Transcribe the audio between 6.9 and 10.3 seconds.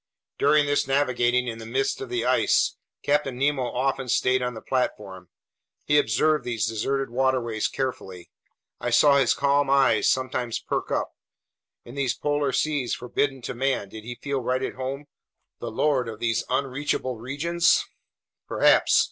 waterways carefully. I saw his calm eyes